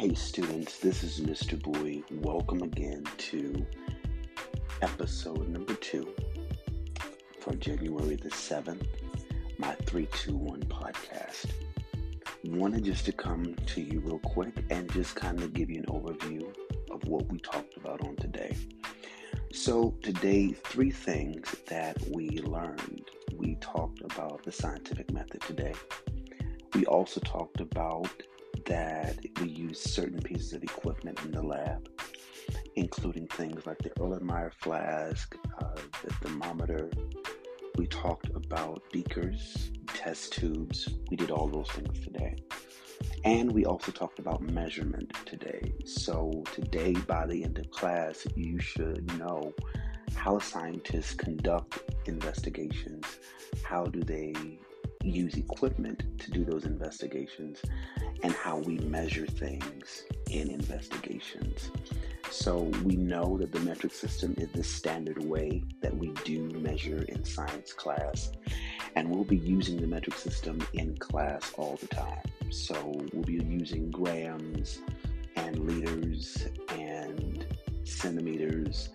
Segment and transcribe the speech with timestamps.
[0.00, 1.62] Hey students, this is Mr.
[1.62, 2.02] Bowie.
[2.10, 3.66] Welcome again to
[4.80, 6.14] episode number two
[7.38, 8.86] for January the 7th,
[9.58, 11.50] my 321 podcast.
[12.44, 15.86] Wanted just to come to you real quick and just kind of give you an
[15.88, 16.50] overview
[16.90, 18.56] of what we talked about on today.
[19.52, 23.04] So, today, three things that we learned.
[23.36, 25.74] We talked about the scientific method today.
[26.72, 28.08] We also talked about
[28.70, 31.88] that we use certain pieces of equipment in the lab,
[32.76, 35.74] including things like the Erlenmeyer flask, uh,
[36.04, 36.88] the thermometer.
[37.74, 40.88] We talked about beakers, test tubes.
[41.10, 42.36] We did all those things today.
[43.24, 45.72] And we also talked about measurement today.
[45.84, 49.52] So, today, by the end of class, you should know
[50.14, 53.04] how scientists conduct investigations.
[53.64, 54.32] How do they
[55.02, 57.60] use equipment to do those investigations?
[58.22, 61.70] and how we measure things in investigations.
[62.30, 67.02] So we know that the metric system is the standard way that we do measure
[67.02, 68.30] in science class,
[68.94, 72.22] and we'll be using the metric system in class all the time.
[72.50, 72.74] So
[73.12, 74.80] we'll be using grams
[75.36, 77.46] and liters and
[77.84, 78.90] centimeters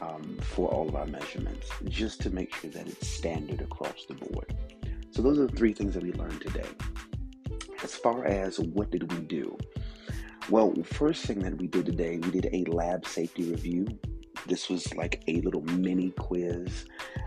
[0.00, 4.14] um, for all of our measurements, just to make sure that it's standard across the
[4.14, 4.54] board.
[5.18, 6.68] So those are the three things that we learned today
[7.82, 9.58] as far as what did we do?
[10.48, 13.88] Well, first thing that we did today, we did a lab safety review.
[14.46, 16.84] This was like a little mini quiz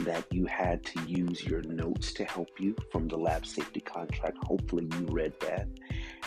[0.00, 4.38] that you had to use your notes to help you from the lab safety contract.
[4.44, 5.68] Hopefully, you read that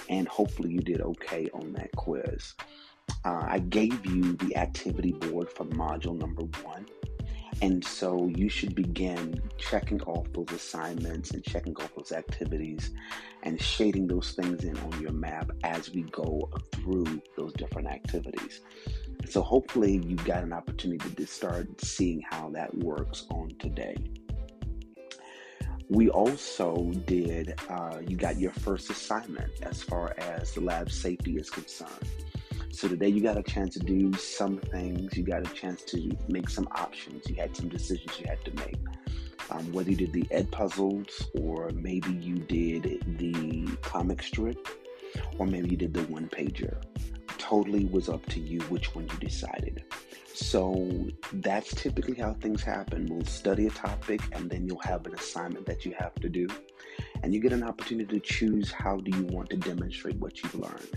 [0.09, 2.53] and hopefully, you did okay on that quiz.
[3.25, 6.85] Uh, I gave you the activity board for module number one.
[7.61, 12.91] And so you should begin checking off those assignments and checking off those activities
[13.43, 18.61] and shading those things in on your map as we go through those different activities.
[19.27, 23.95] So hopefully you've got an opportunity to start seeing how that works on today.
[25.89, 31.37] We also did, uh, you got your first assignment as far as the lab safety
[31.37, 32.07] is concerned.
[32.77, 35.17] So today you got a chance to do some things.
[35.17, 37.27] You got a chance to make some options.
[37.27, 38.77] You had some decisions you had to make.
[39.49, 44.67] Um, whether you did the Ed puzzles, or maybe you did the comic strip
[45.39, 46.77] or maybe you did the one pager.
[47.39, 49.83] Totally was up to you which one you decided.
[50.35, 53.07] So that's typically how things happen.
[53.07, 56.45] We'll study a topic and then you'll have an assignment that you have to do.
[57.23, 60.53] And you get an opportunity to choose how do you want to demonstrate what you've
[60.53, 60.93] learned.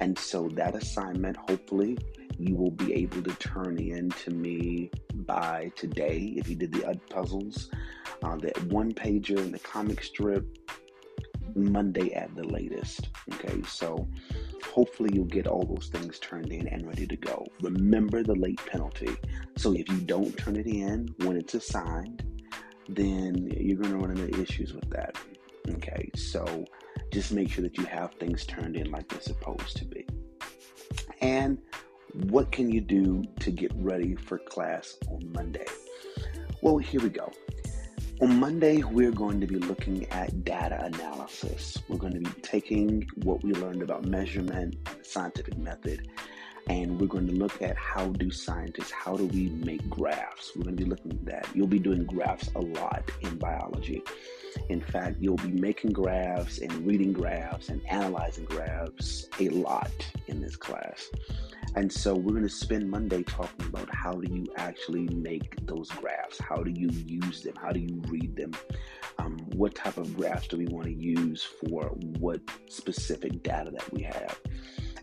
[0.00, 1.98] And so that assignment, hopefully,
[2.38, 6.86] you will be able to turn in to me by today if you did the
[6.86, 7.70] Ed puzzles,
[8.22, 10.46] uh, the one pager and the comic strip
[11.54, 13.08] Monday at the latest.
[13.34, 14.08] Okay, so
[14.64, 17.46] hopefully you'll get all those things turned in and ready to go.
[17.60, 19.16] Remember the late penalty.
[19.56, 22.24] So if you don't turn it in when it's assigned,
[22.88, 25.16] then you're going to run into issues with that.
[25.68, 26.64] Okay, so
[27.10, 30.06] just make sure that you have things turned in like they're supposed to be.
[31.20, 31.58] And
[32.12, 35.66] what can you do to get ready for class on Monday?
[36.62, 37.32] Well, here we go.
[38.20, 41.78] On Monday, we're going to be looking at data analysis.
[41.88, 46.08] We're going to be taking what we learned about measurement and scientific method,
[46.68, 50.52] and we're going to look at how do scientists, how do we make graphs?
[50.54, 51.48] We're going to be looking at that.
[51.54, 54.02] You'll be doing graphs a lot in biology.
[54.68, 59.90] In fact, you'll be making graphs and reading graphs and analyzing graphs a lot
[60.26, 61.08] in this class.
[61.74, 65.90] And so we're going to spend Monday talking about how do you actually make those
[65.90, 66.38] graphs?
[66.38, 67.54] How do you use them?
[67.60, 68.52] How do you read them?
[69.18, 71.84] Um, what type of graphs do we want to use for
[72.18, 74.38] what specific data that we have?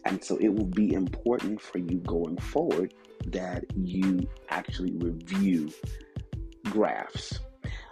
[0.06, 2.94] And so it will be important for you going forward
[3.28, 5.72] that you actually review
[6.66, 7.40] graphs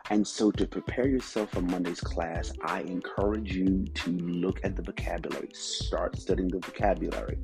[0.10, 4.82] and so, to prepare yourself for Monday's class, I encourage you to look at the
[4.82, 7.38] vocabulary, start studying the vocabulary.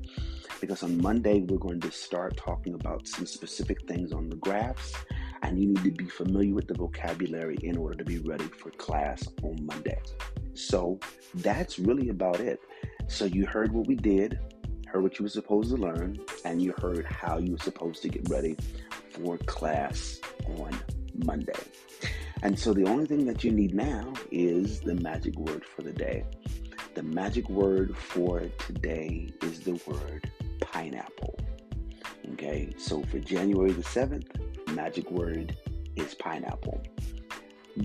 [0.60, 4.94] Because on Monday, we're going to start talking about some specific things on the graphs,
[5.42, 8.72] and you need to be familiar with the vocabulary in order to be ready for
[8.72, 10.00] class on Monday.
[10.54, 11.00] So,
[11.36, 12.60] that's really about it.
[13.08, 14.38] So, you heard what we did,
[14.90, 18.10] heard what you were supposed to learn, and you heard how you were supposed to
[18.10, 18.58] get ready
[19.12, 20.20] for class
[20.58, 20.78] on
[21.26, 21.54] Monday.
[22.42, 25.92] And so the only thing that you need now is the magic word for the
[25.92, 26.26] day.
[26.96, 30.32] The magic word for today is the word
[30.62, 31.38] pineapple.
[32.34, 34.28] Okay, so for January the 7th,
[34.74, 35.56] magic word
[35.96, 36.82] is pineapple.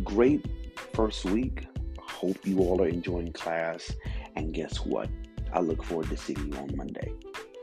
[0.02, 0.46] Great
[0.94, 1.66] first week.
[1.98, 3.92] Hope you all are enjoying class.
[4.36, 5.10] And guess what?
[5.54, 7.14] I look forward to seeing you on Monday.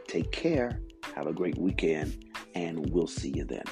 [0.07, 0.79] Take care,
[1.13, 3.65] have a great weekend, and we'll see you then.